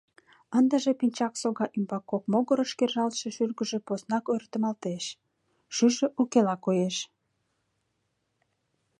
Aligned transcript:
Ындыже 0.57 0.91
пинчак 0.99 1.33
сога 1.41 1.65
ӱмбак 1.77 2.03
кок 2.11 2.23
могырыш 2.31 2.71
кержалтше 2.79 3.27
шӱргыжӧ 3.35 3.79
поснак 3.87 4.25
ойыртемалтеш, 4.31 5.05
шӱйжӧ 5.75 6.07
укела 6.21 6.55
коеш. 6.65 6.95